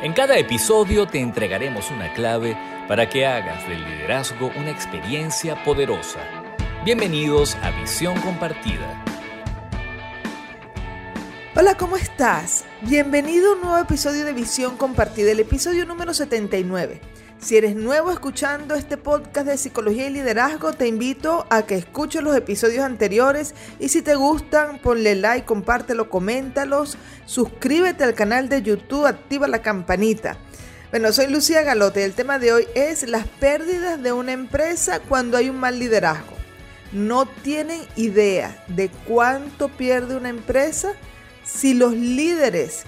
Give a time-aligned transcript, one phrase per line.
[0.00, 2.56] En cada episodio te entregaremos una clave
[2.86, 6.20] para que hagas del liderazgo una experiencia poderosa.
[6.84, 9.04] Bienvenidos a Visión Compartida.
[11.56, 12.64] Hola, ¿cómo estás?
[12.82, 17.00] Bienvenido a un nuevo episodio de Visión Compartida, el episodio número 79.
[17.40, 22.20] Si eres nuevo escuchando este podcast de psicología y liderazgo, te invito a que escuches
[22.20, 28.62] los episodios anteriores y si te gustan, ponle like, compártelo, coméntalos, suscríbete al canal de
[28.62, 30.36] YouTube, activa la campanita.
[30.90, 34.98] Bueno, soy Lucía Galote y el tema de hoy es las pérdidas de una empresa
[34.98, 36.34] cuando hay un mal liderazgo.
[36.90, 40.94] No tienen idea de cuánto pierde una empresa
[41.44, 42.82] si los líderes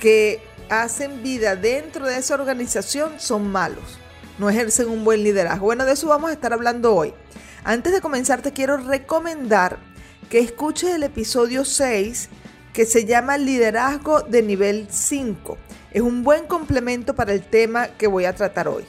[0.00, 3.98] que hacen vida dentro de esa organización son malos,
[4.38, 5.66] no ejercen un buen liderazgo.
[5.66, 7.12] Bueno, de eso vamos a estar hablando hoy.
[7.64, 9.78] Antes de comenzar te quiero recomendar
[10.30, 12.28] que escuches el episodio 6
[12.72, 15.58] que se llama Liderazgo de nivel 5.
[15.90, 18.84] Es un buen complemento para el tema que voy a tratar hoy.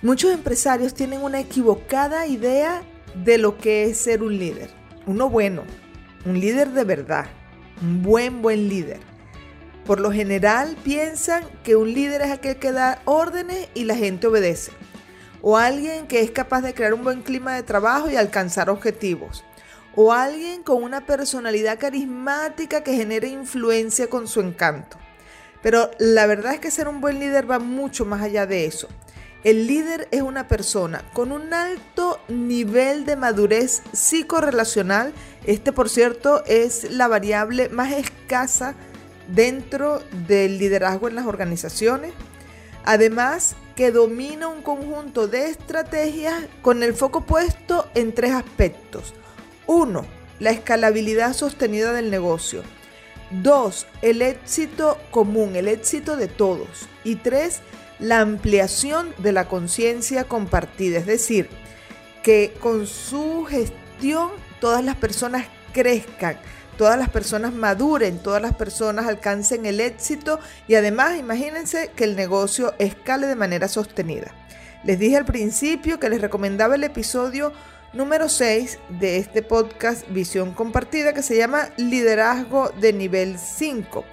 [0.00, 2.82] Muchos empresarios tienen una equivocada idea
[3.14, 4.70] de lo que es ser un líder.
[5.06, 5.64] Uno bueno,
[6.24, 7.26] un líder de verdad,
[7.82, 9.13] un buen, buen líder.
[9.86, 14.26] Por lo general piensan que un líder es aquel que da órdenes y la gente
[14.26, 14.72] obedece.
[15.42, 19.44] O alguien que es capaz de crear un buen clima de trabajo y alcanzar objetivos.
[19.94, 24.96] O alguien con una personalidad carismática que genere influencia con su encanto.
[25.62, 28.88] Pero la verdad es que ser un buen líder va mucho más allá de eso.
[29.44, 35.12] El líder es una persona con un alto nivel de madurez psicorrelacional.
[35.44, 38.74] Este, por cierto, es la variable más escasa
[39.28, 42.12] dentro del liderazgo en las organizaciones.
[42.84, 49.14] Además, que domina un conjunto de estrategias con el foco puesto en tres aspectos.
[49.66, 50.06] Uno,
[50.38, 52.62] la escalabilidad sostenida del negocio.
[53.30, 56.88] Dos, el éxito común, el éxito de todos.
[57.02, 57.60] Y tres,
[57.98, 61.48] la ampliación de la conciencia compartida, es decir,
[62.22, 64.30] que con su gestión
[64.60, 66.38] todas las personas crezcan,
[66.76, 72.16] todas las personas maduren, todas las personas alcancen el éxito y además imagínense que el
[72.16, 74.32] negocio escale de manera sostenida.
[74.84, 77.52] Les dije al principio que les recomendaba el episodio
[77.94, 84.04] número 6 de este podcast Visión Compartida que se llama Liderazgo de nivel 5,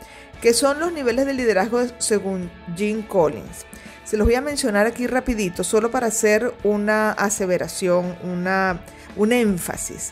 [0.41, 3.65] que son los niveles de liderazgo según Jim Collins.
[4.05, 8.81] Se los voy a mencionar aquí rapidito, solo para hacer una aseveración, una,
[9.15, 10.11] un énfasis.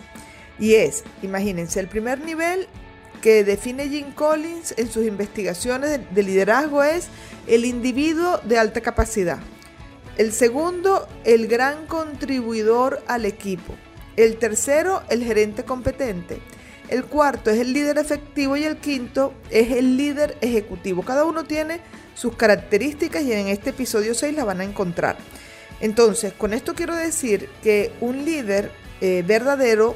[0.59, 2.67] Y es, imagínense, el primer nivel
[3.21, 7.07] que define Jim Collins en sus investigaciones de liderazgo es
[7.47, 9.39] el individuo de alta capacidad.
[10.17, 13.75] El segundo, el gran contribuidor al equipo.
[14.17, 16.41] El tercero, el gerente competente.
[16.89, 21.03] El cuarto es el líder efectivo y el quinto es el líder ejecutivo.
[21.03, 21.79] Cada uno tiene
[22.15, 25.17] sus características y en este episodio 6 la van a encontrar.
[25.79, 28.71] Entonces, con esto quiero decir que un líder
[29.01, 29.95] eh, verdadero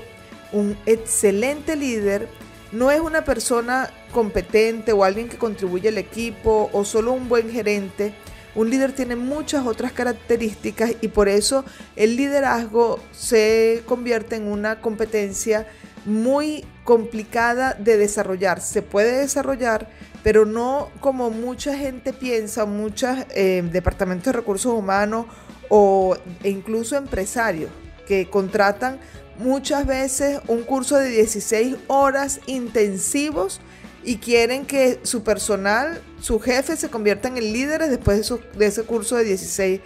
[0.54, 2.30] un excelente líder
[2.72, 7.52] no es una persona competente o alguien que contribuye al equipo o solo un buen
[7.52, 8.14] gerente.
[8.56, 11.66] Un líder tiene muchas otras características y por eso
[11.96, 15.68] el liderazgo se convierte en una competencia
[16.06, 18.62] muy complicada de desarrollar.
[18.62, 19.88] Se puede desarrollar,
[20.24, 25.26] pero no como mucha gente piensa, muchos eh, departamentos de recursos humanos
[25.70, 27.72] o e incluso empresarios
[28.08, 29.00] que contratan
[29.40, 33.62] muchas veces un curso de 16 horas intensivos
[34.04, 39.16] y quieren que su personal, su jefe, se conviertan en líderes después de, ese curso
[39.16, 39.82] de 16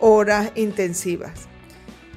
[0.00, 1.32] horas intensivas.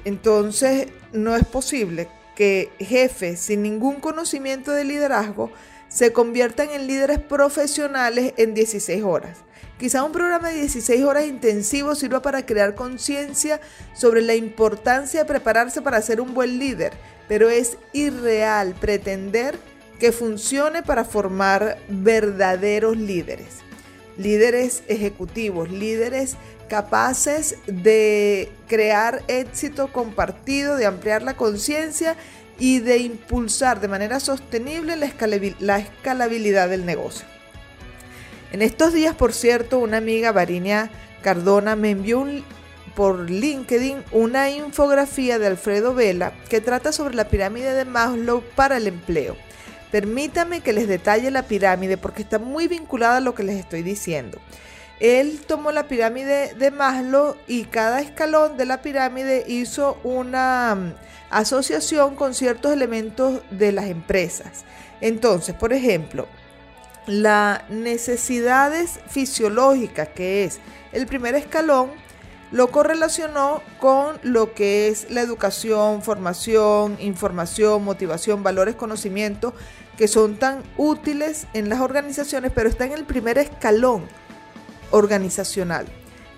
[0.04, 5.50] Entonces, no es posible que jefes sin ningún conocimiento de liderazgo
[5.88, 9.45] se conviertan en líderes profesionales en 16 horas.
[9.78, 13.60] Quizá un programa de 16 horas intensivo sirva para crear conciencia
[13.94, 16.94] sobre la importancia de prepararse para ser un buen líder,
[17.28, 19.58] pero es irreal pretender
[19.98, 23.58] que funcione para formar verdaderos líderes.
[24.16, 26.36] Líderes ejecutivos, líderes
[26.70, 32.16] capaces de crear éxito compartido, de ampliar la conciencia
[32.58, 37.35] y de impulsar de manera sostenible la escalabilidad del negocio.
[38.52, 40.90] En estos días, por cierto, una amiga, Varinia
[41.22, 42.24] Cardona, me envió
[42.94, 48.78] por LinkedIn una infografía de Alfredo Vela que trata sobre la pirámide de Maslow para
[48.78, 49.36] el empleo.
[49.90, 53.82] Permítame que les detalle la pirámide porque está muy vinculada a lo que les estoy
[53.82, 54.38] diciendo.
[54.98, 60.94] Él tomó la pirámide de Maslow y cada escalón de la pirámide hizo una mm,
[61.30, 64.64] asociación con ciertos elementos de las empresas.
[65.02, 66.26] Entonces, por ejemplo,
[67.06, 70.58] las necesidades fisiológicas, que es
[70.92, 71.90] el primer escalón,
[72.52, 79.52] lo correlacionó con lo que es la educación, formación, información, motivación, valores, conocimiento,
[79.96, 84.04] que son tan útiles en las organizaciones, pero está en el primer escalón
[84.90, 85.86] organizacional.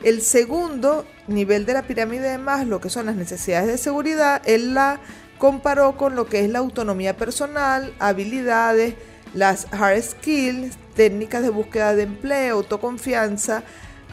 [0.02, 4.74] El segundo nivel de la pirámide de Maslow, que son las necesidades de seguridad, él
[4.74, 5.00] la
[5.38, 8.94] comparó con lo que es la autonomía personal, habilidades,
[9.34, 13.62] las hard skills, técnicas de búsqueda de empleo, autoconfianza,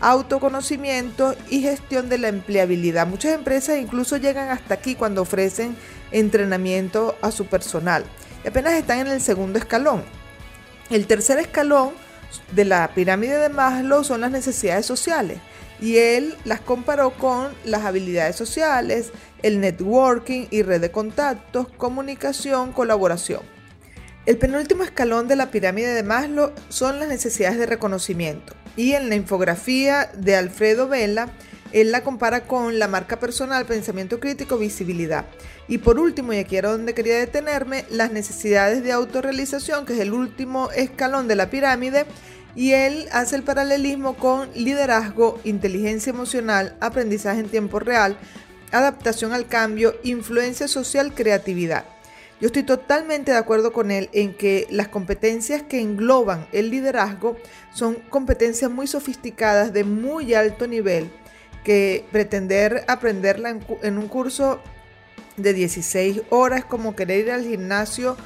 [0.01, 3.07] autoconocimiento y gestión de la empleabilidad.
[3.07, 5.75] Muchas empresas incluso llegan hasta aquí cuando ofrecen
[6.11, 8.03] entrenamiento a su personal
[8.43, 10.03] y apenas están en el segundo escalón.
[10.89, 11.91] El tercer escalón
[12.51, 15.39] de la pirámide de Maslow son las necesidades sociales
[15.81, 19.11] y él las comparó con las habilidades sociales,
[19.41, 23.54] el networking y red de contactos, comunicación, colaboración.
[24.25, 29.07] El penúltimo escalón de la pirámide de Maslow son las necesidades de reconocimiento y en
[29.07, 31.29] la infografía de Alfredo Vela
[31.71, 35.25] él la compara con la marca personal, pensamiento crítico, visibilidad.
[35.67, 39.99] Y por último, y aquí era donde quería detenerme, las necesidades de autorrealización, que es
[39.99, 42.05] el último escalón de la pirámide,
[42.55, 48.17] y él hace el paralelismo con liderazgo, inteligencia emocional, aprendizaje en tiempo real,
[48.71, 51.85] adaptación al cambio, influencia social, creatividad.
[52.41, 57.37] Yo estoy totalmente de acuerdo con él en que las competencias que engloban el liderazgo
[57.73, 61.09] son competencias muy sofisticadas de muy alto nivel
[61.63, 64.59] que pretender aprenderla en, un curso
[65.37, 68.17] de 16 horas como querer ir al gimnasio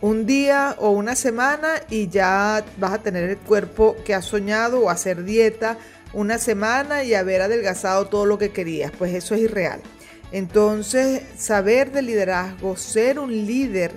[0.00, 4.80] un día o una semana y ya vas a tener el cuerpo que has soñado
[4.80, 5.78] o hacer dieta
[6.12, 8.92] una semana y haber adelgazado todo lo que querías.
[8.96, 9.82] Pues eso es irreal.
[10.32, 13.92] Entonces, saber de liderazgo, ser un líder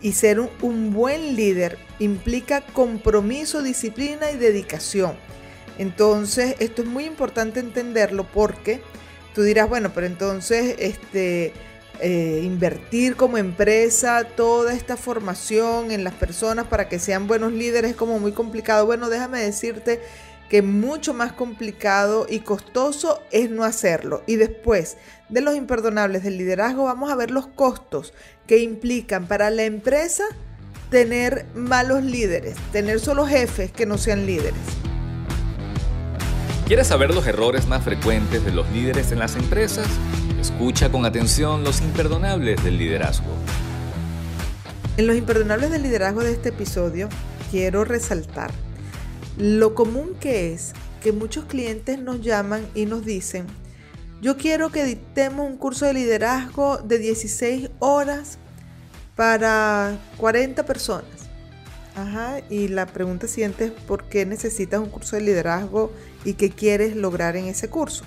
[0.00, 5.16] y ser un, buen líder implica compromiso, disciplina y dedicación.
[5.76, 8.80] Entonces, esto es muy importante entenderlo porque
[9.34, 11.52] tú dirás, bueno, pero entonces, este,
[12.00, 17.92] eh, invertir como empresa toda esta formación en las personas para que sean buenos líderes
[17.92, 18.86] es como muy complicado.
[18.86, 20.00] Bueno, déjame decirte
[20.48, 24.22] que mucho más complicado y costoso es no hacerlo.
[24.26, 24.96] Y después
[25.28, 28.14] de los imperdonables del liderazgo vamos a ver los costos
[28.46, 30.24] que implican para la empresa
[30.90, 34.54] tener malos líderes, tener solo jefes que no sean líderes.
[36.66, 39.86] ¿Quieres saber los errores más frecuentes de los líderes en las empresas?
[40.40, 43.30] Escucha con atención los imperdonables del liderazgo.
[44.96, 47.08] En los imperdonables del liderazgo de este episodio
[47.50, 48.50] quiero resaltar
[49.38, 53.46] lo común que es que muchos clientes nos llaman y nos dicen,
[54.20, 58.38] yo quiero que dictemos un curso de liderazgo de 16 horas
[59.14, 61.04] para 40 personas.
[61.94, 65.92] Ajá, y la pregunta siguiente es por qué necesitas un curso de liderazgo
[66.24, 68.04] y qué quieres lograr en ese curso.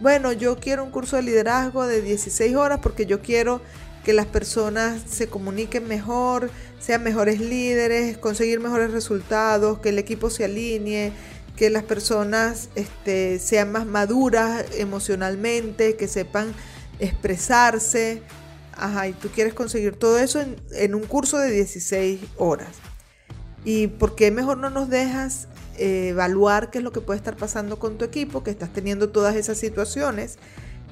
[0.00, 3.60] Bueno, yo quiero un curso de liderazgo de 16 horas porque yo quiero
[4.06, 6.48] que las personas se comuniquen mejor,
[6.78, 11.12] sean mejores líderes, conseguir mejores resultados, que el equipo se alinee,
[11.56, 16.54] que las personas este, sean más maduras emocionalmente, que sepan
[17.00, 18.22] expresarse.
[18.76, 22.76] Ajá, y tú quieres conseguir todo eso en, un curso de 16 horas.
[23.64, 25.48] ¿Y por qué mejor no nos dejas
[25.78, 29.08] eh, evaluar qué es lo que puede estar pasando con tu equipo, que estás teniendo
[29.08, 30.38] todas esas situaciones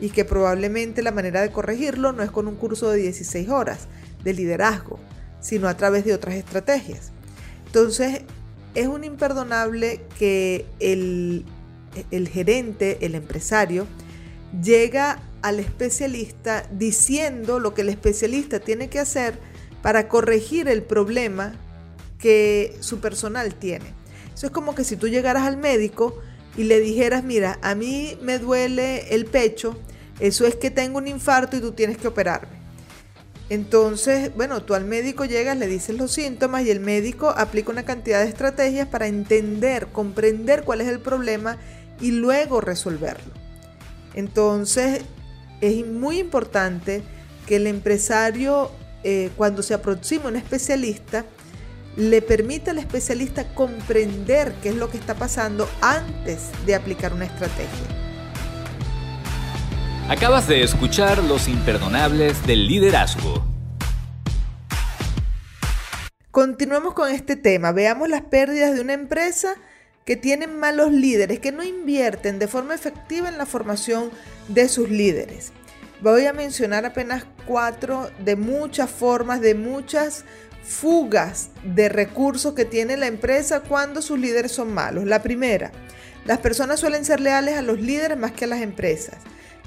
[0.01, 3.89] y que probablemente la manera de corregirlo no es con un curso de 16 horas
[4.23, 4.99] de liderazgo,
[5.41, 7.13] sino a través de otras estrategias?
[7.67, 8.23] Entonces,
[8.75, 11.45] es un imperdonable que el,
[12.31, 13.87] gerente, el empresario,
[14.63, 19.39] llega al especialista diciendo lo que el especialista tiene que hacer
[19.83, 21.53] para corregir el problema
[22.19, 23.87] que su personal tiene.
[24.35, 26.19] Eso es como que si tú llegaras al médico
[26.57, 29.77] y le dijeras, mira, a mí me duele el pecho,
[30.21, 32.65] eso es que tengo un infarto y tú tienes que operarme.
[33.51, 37.85] Entonces, bueno, tú al médico llegas, le dices los síntomas y el médico aplica una
[37.85, 41.59] cantidad de estrategias para entender, comprender cuál es el problema
[42.01, 43.33] y luego resolverlo.
[44.15, 45.03] Entonces,
[45.61, 47.03] es muy importante
[47.47, 48.71] que el empresario,
[49.03, 51.27] eh, cuando se aproxima a un especialista,
[51.97, 57.27] le permite al especialista comprender qué es lo que está pasando antes de aplicar una
[57.27, 57.87] estrategia.
[60.09, 63.43] Acabas de escuchar Los Imperdonables del Liderazgo.
[66.31, 67.73] Continuemos con este tema.
[67.73, 69.55] Veamos las pérdidas de una empresa
[70.05, 74.11] que tiene malos líderes, que no invierten de forma efectiva en la formación
[74.49, 75.53] de sus líderes.
[76.03, 80.25] Voy a mencionar apenas cuatro de muchas formas, de muchas
[80.65, 85.05] fugas de recursos que tiene la empresa cuando sus líderes son malos.
[85.05, 85.71] La primera,
[86.25, 89.17] las personas suelen ser leales a los líderes más que a las empresas.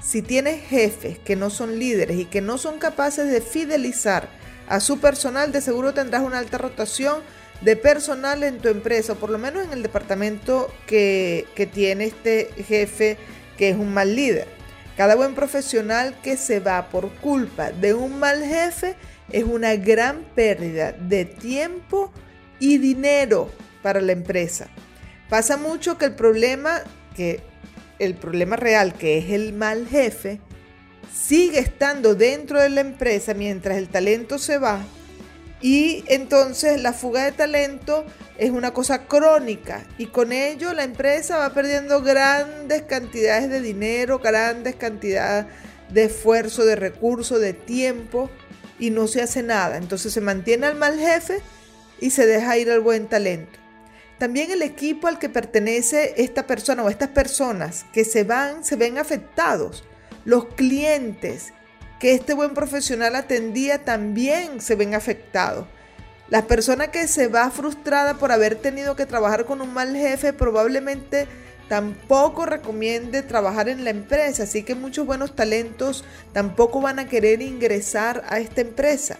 [0.02, 4.28] Si tienes jefes que no son líderes y que no son capaces de fidelizar
[4.68, 7.22] a su personal, de seguro tendrás una alta rotación
[7.60, 12.04] de personal en tu empresa, o por lo menos en el departamento que, que tiene
[12.04, 13.16] este jefe
[13.56, 14.46] que es un mal líder.
[14.96, 18.96] Cada buen profesional que se va por culpa de un mal jefe
[19.32, 22.12] es una gran pérdida de tiempo
[22.58, 23.50] y dinero
[23.82, 24.68] para la empresa.
[25.28, 26.80] Pasa mucho que el problema,
[27.14, 27.40] que
[27.98, 30.40] el problema real, que es el mal jefe,
[31.12, 34.84] sigue estando dentro de la empresa mientras el talento se va
[35.60, 38.04] y entonces la fuga de talento
[38.36, 44.20] es una cosa crónica y con ello la empresa va perdiendo grandes cantidades de dinero,
[44.20, 45.46] grandes cantidades
[45.90, 48.30] de esfuerzo, de recursos, de tiempo
[48.78, 49.76] y no se hace nada.
[49.76, 51.40] Entonces se mantiene al mal jefe
[52.00, 53.58] y se deja ir al buen talento.
[54.18, 58.76] También el equipo al que pertenece esta persona o estas personas que se van, se
[58.76, 59.84] ven afectados.
[60.24, 61.52] Los clientes
[62.00, 65.66] que este buen profesional atendía también se ven afectados.
[66.30, 70.32] La persona que se va frustrada por haber tenido que trabajar con un mal jefe
[70.32, 71.26] probablemente
[71.68, 77.42] tampoco recomiende trabajar en la empresa, así que muchos buenos talentos tampoco van a querer
[77.42, 79.18] ingresar a esta empresa.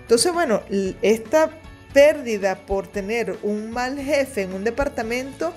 [0.00, 0.62] Entonces, bueno,
[1.02, 1.50] esta
[1.92, 5.54] pérdida por tener un mal jefe en un departamento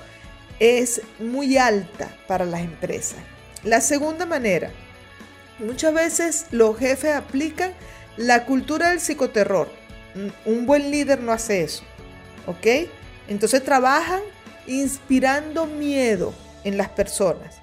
[0.59, 3.17] es muy alta para las empresas.
[3.63, 4.71] La segunda manera,
[5.59, 7.73] muchas veces los jefes aplican
[8.15, 9.69] la cultura del psicoterror.
[10.45, 11.83] Un buen líder no hace eso,
[12.45, 12.89] ¿ok?
[13.27, 14.21] Entonces trabajan
[14.67, 16.33] inspirando miedo
[16.63, 17.61] en las personas.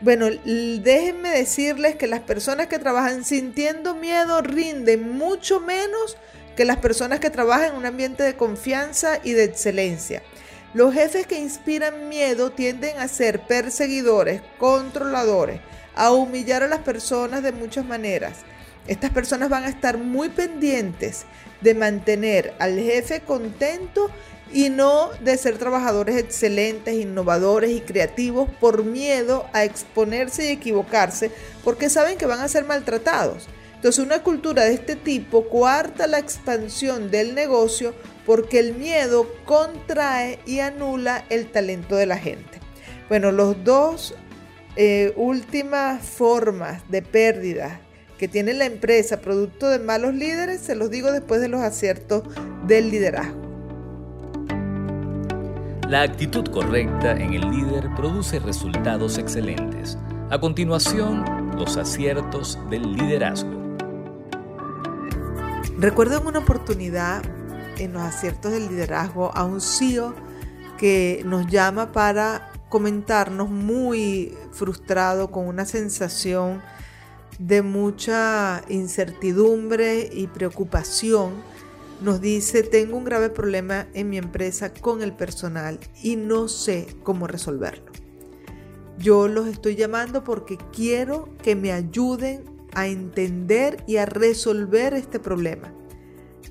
[0.00, 6.16] Bueno, déjenme decirles que las personas que trabajan sintiendo miedo rinden mucho menos
[6.56, 10.22] que las personas que trabajan en un ambiente de confianza y de excelencia.
[10.72, 15.60] Los jefes que inspiran miedo tienden a ser perseguidores, controladores,
[15.94, 18.38] a humillar a las personas de muchas maneras.
[18.86, 21.26] Estas personas van a estar muy pendientes
[21.60, 24.10] de mantener al jefe contento
[24.52, 31.30] y no de ser trabajadores excelentes, innovadores y creativos por miedo a exponerse y equivocarse
[31.64, 33.48] porque saben que van a ser maltratados.
[33.76, 37.94] Entonces una cultura de este tipo cuarta la expansión del negocio
[38.26, 42.60] porque el miedo contrae y anula el talento de la gente.
[43.08, 44.14] Bueno, los dos
[44.76, 47.80] eh, últimas formas de pérdida
[48.18, 52.22] que tiene la empresa producto de malos líderes, se los digo después de los aciertos
[52.66, 53.49] del liderazgo.
[55.90, 59.98] La actitud correcta en el líder produce resultados excelentes.
[60.30, 63.50] A continuación, los aciertos del liderazgo.
[65.78, 67.24] Recuerdo en una oportunidad
[67.78, 70.14] en los aciertos del liderazgo a un CEO
[70.78, 76.62] que nos llama para comentarnos muy frustrado con una sensación
[77.40, 81.32] de mucha incertidumbre y preocupación
[82.00, 86.96] nos dice, tengo un grave problema en mi empresa con el personal y no sé
[87.02, 87.92] cómo resolverlo.
[88.98, 95.18] Yo los estoy llamando porque quiero que me ayuden a entender y a resolver este
[95.18, 95.72] problema.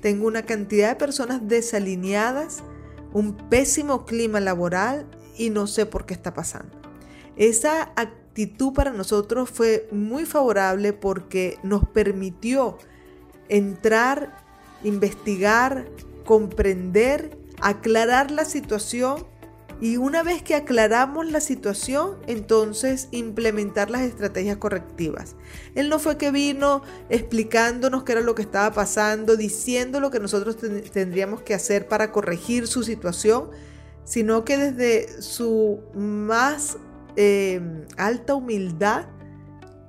[0.00, 2.62] Tengo una cantidad de personas desalineadas,
[3.12, 6.76] un pésimo clima laboral y no sé por qué está pasando.
[7.36, 12.78] Esa actitud para nosotros fue muy favorable porque nos permitió
[13.48, 14.49] entrar
[14.82, 15.86] investigar,
[16.24, 19.26] comprender, aclarar la situación
[19.80, 25.36] y una vez que aclaramos la situación, entonces implementar las estrategias correctivas.
[25.74, 30.20] Él no fue que vino explicándonos qué era lo que estaba pasando, diciendo lo que
[30.20, 30.58] nosotros
[30.92, 33.50] tendríamos que hacer para corregir su situación,
[34.04, 36.76] sino que desde su más
[37.16, 39.06] em, alta humildad,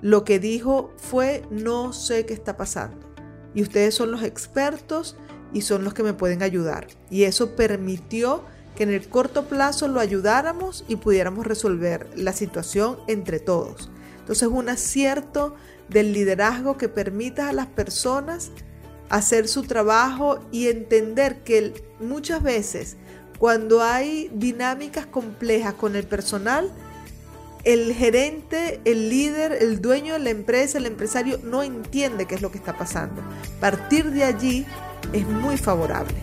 [0.01, 3.10] lo que dijo fue, no sé qué está pasando
[3.53, 5.17] y ustedes son los expertos
[5.53, 6.87] y son los que me pueden ayudar.
[7.09, 8.43] Y eso permitió
[8.75, 13.91] que en el corto plazo lo ayudáramos y pudiéramos resolver la situación entre todos.
[14.19, 15.55] Entonces un acierto
[15.89, 18.51] del liderazgo que permita a las personas
[19.09, 22.95] hacer su trabajo y entender que muchas veces
[23.37, 26.71] cuando hay dinámicas complejas con el personal,
[27.63, 32.41] el gerente, el líder, el dueño de la empresa, el empresario no entiende qué es
[32.41, 33.21] lo que está pasando.
[33.59, 34.65] Partir de allí
[35.13, 36.15] es muy favorable.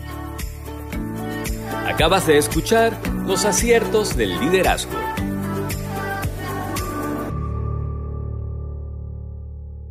[1.87, 4.99] Acabas de escuchar los aciertos del liderazgo.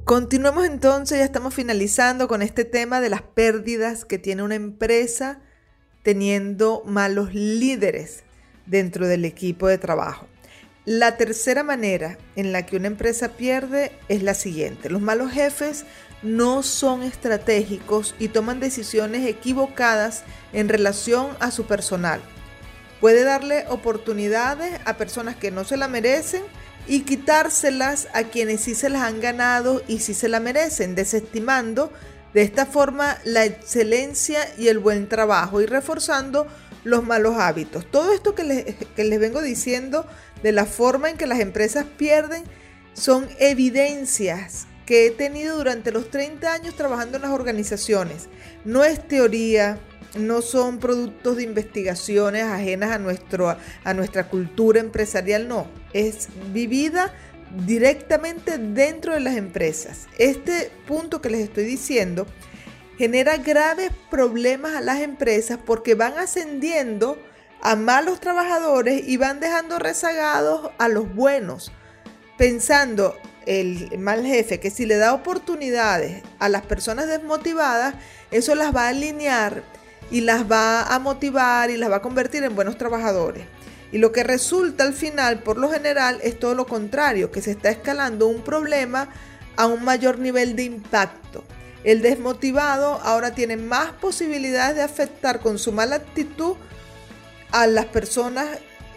[0.03, 5.41] Continuemos entonces, ya estamos finalizando con este tema de las pérdidas que tiene una empresa
[6.01, 8.23] teniendo malos líderes
[8.65, 10.27] dentro del equipo de trabajo.
[10.87, 14.89] La tercera manera en la que una empresa pierde es la siguiente.
[14.89, 15.83] Los malos jefes
[16.23, 22.21] no son estratégicos y toman decisiones equivocadas en relación a su personal.
[23.01, 26.43] Puede darle oportunidades a personas que no se la merecen
[26.87, 31.91] y quitárselas a quienes sí se las han ganado y sí se la merecen, desestimando
[32.33, 36.47] de esta forma la excelencia y el buen trabajo y reforzando
[36.83, 37.89] los malos hábitos.
[37.89, 40.05] Todo esto que les, que les vengo diciendo
[40.43, 42.43] de la forma en que las empresas pierden
[42.93, 48.29] son evidencias que he tenido durante los 30 años trabajando en las organizaciones.
[48.63, 49.79] No es teoría,
[50.17, 57.13] no son productos de investigaciones ajenas a, nuestro, a nuestra cultura empresarial, no, es vivida
[57.65, 60.07] directamente dentro de las empresas.
[60.17, 62.25] Este punto que les estoy diciendo
[62.97, 67.17] genera graves problemas a las empresas porque van ascendiendo
[67.61, 71.71] a malos trabajadores y van dejando rezagados a los buenos,
[72.37, 77.95] pensando el mal jefe que si le da oportunidades a las personas desmotivadas,
[78.31, 79.63] eso las va a alinear
[80.11, 83.45] y las va a motivar y las va a convertir en buenos trabajadores.
[83.91, 87.51] Y lo que resulta al final, por lo general, es todo lo contrario, que se
[87.51, 89.09] está escalando un problema
[89.55, 91.43] a un mayor nivel de impacto.
[91.83, 96.55] El desmotivado ahora tiene más posibilidades de afectar con su mala actitud
[97.51, 98.47] a las personas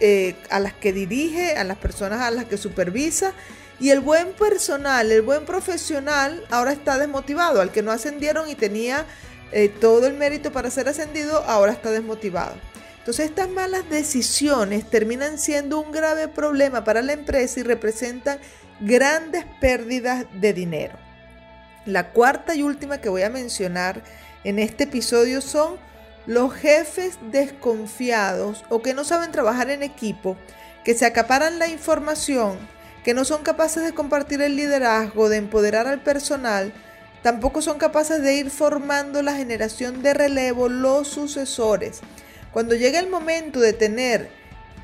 [0.03, 3.33] eh, a las que dirige, a las personas a las que supervisa.
[3.79, 7.61] Y el buen personal, el buen profesional, ahora está desmotivado.
[7.61, 9.05] Al que no ascendieron y tenía
[9.51, 12.55] eh, todo el mérito para ser ascendido, ahora está desmotivado.
[12.97, 18.39] Entonces estas malas decisiones terminan siendo un grave problema para la empresa y representan
[18.79, 21.10] grandes pérdidas de dinero.
[21.85, 24.03] La cuarta y última que voy a mencionar
[24.43, 25.77] en este episodio son
[26.27, 30.37] los jefes desconfiados o que no saben trabajar en equipo,
[30.83, 32.59] que se acaparan la información,
[33.03, 36.71] que no son capaces de compartir el liderazgo, de empoderar al personal,
[37.23, 42.01] tampoco son capaces de ir formando la generación de relevo, los sucesores.
[42.51, 44.29] Cuando llega el momento de tener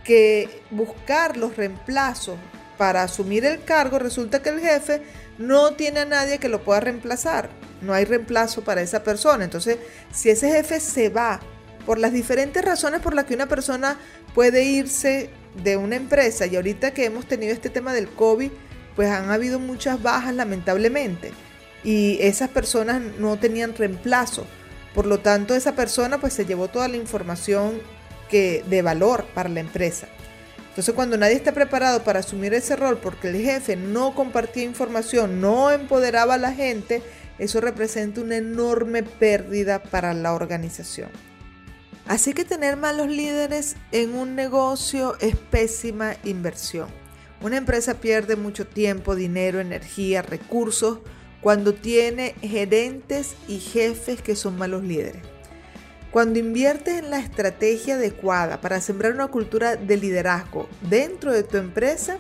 [0.04, 2.38] que buscar los reemplazos
[2.78, 5.02] para asumir el cargo, resulta que el jefe
[5.38, 7.50] no tiene a nadie que lo pueda reemplazar.
[7.82, 9.44] No hay reemplazo para esa persona.
[9.44, 9.78] Entonces,
[10.12, 11.40] si ese jefe se va
[11.86, 13.98] por las diferentes razones por las que una persona
[14.34, 15.30] puede irse
[15.64, 18.52] de una empresa, y ahorita que hemos tenido este tema del COVID,
[18.96, 21.32] pues han habido muchas bajas lamentablemente.
[21.84, 24.46] Y esas personas no tenían reemplazo.
[24.94, 27.80] Por lo tanto, esa persona pues se llevó toda la información
[28.30, 30.08] que, de valor para la empresa.
[30.78, 35.42] Entonces cuando nadie está preparado para asumir ese rol porque el jefe no compartía información,
[35.42, 37.02] no empoderaba a la gente,
[37.40, 41.10] eso representa una enorme pérdida para la organización.
[42.06, 46.90] Así que tener malos líderes en un negocio es pésima inversión.
[47.42, 51.00] Una empresa pierde mucho tiempo, dinero, energía, recursos
[51.42, 55.37] cuando tiene gerentes y jefes que son malos líderes.
[56.12, 61.58] Cuando inviertes en la estrategia adecuada para sembrar una cultura de liderazgo dentro de tu
[61.58, 62.18] empresa,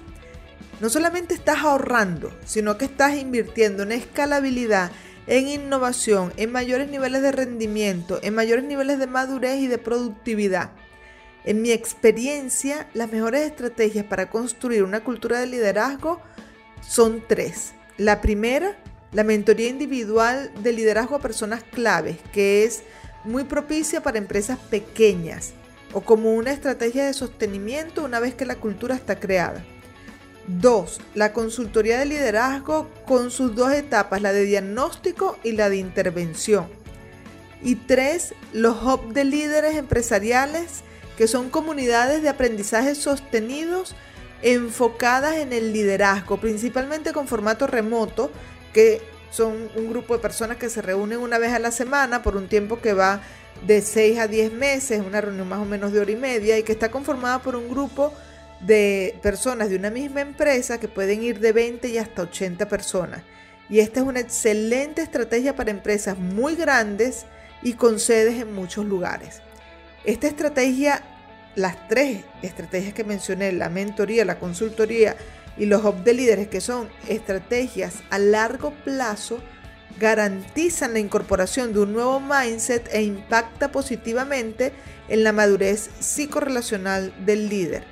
[0.79, 4.91] no solamente estás ahorrando, sino que estás invirtiendo en escalabilidad,
[5.25, 10.71] en innovación, en mayores niveles de rendimiento, en mayores niveles de madurez y de productividad.
[11.45, 16.21] En mi experiencia, las mejores estrategias para construir una cultura de liderazgo
[16.81, 17.73] son tres.
[17.97, 18.77] La primera,
[19.13, 22.83] la mentoría individual de liderazgo a personas claves, que es
[23.27, 25.53] muy propicia para empresas pequeñas
[25.93, 29.63] o como una estrategia de sostenimiento una vez que la cultura está creada.
[30.47, 31.01] 2.
[31.13, 36.67] La consultoría de liderazgo con sus dos etapas, la de diagnóstico y la de intervención.
[37.61, 38.33] Y 3.
[38.53, 40.83] Los hubs de líderes empresariales,
[41.17, 43.95] que son comunidades de aprendizaje sostenidos
[44.41, 48.31] enfocadas en el liderazgo, principalmente con formato remoto,
[48.71, 52.35] que son un grupo de personas que se reúnen una vez a la semana por
[52.35, 53.21] un tiempo que va
[53.65, 56.63] de 6 a 10 meses, una reunión más o menos de hora y media, y
[56.63, 58.13] que está conformada por un grupo
[58.61, 63.21] de personas de una misma empresa que pueden ir de 20 y hasta 80 personas.
[63.69, 67.25] Y esta es una excelente estrategia para empresas muy grandes
[67.61, 69.41] y con sedes en muchos lugares.
[70.05, 71.01] Esta estrategia,
[71.55, 75.17] las tres estrategias que mencioné, la mentoría, la consultoría
[75.57, 79.39] y los hub de líderes, que son estrategias a largo plazo,
[79.99, 84.73] garantizan la incorporación de un nuevo mindset e impacta positivamente
[85.09, 87.83] en la madurez psicorrelacional del líder.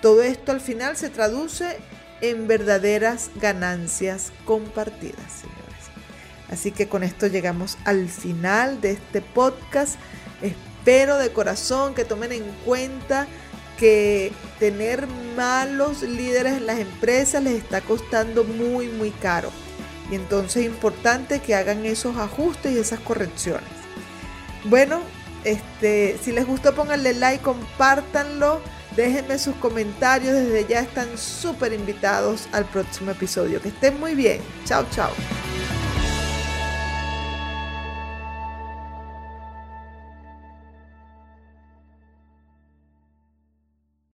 [0.00, 1.78] Todo esto al final se traduce
[2.20, 5.62] en verdaderas ganancias compartidas, señores.
[6.50, 9.96] Así que con esto llegamos al final de este podcast.
[10.40, 13.26] Espero de corazón que tomen en cuenta
[13.82, 19.50] que tener malos líderes en las empresas les está costando muy, muy caro.
[20.08, 23.68] Y entonces es importante que hagan esos ajustes y esas correcciones.
[24.66, 25.00] Bueno,
[25.42, 28.60] este, si les gustó pónganle like, compártanlo,
[28.94, 33.60] déjenme sus comentarios, desde ya están súper invitados al próximo episodio.
[33.60, 34.40] Que estén muy bien.
[34.64, 35.10] Chao, chao.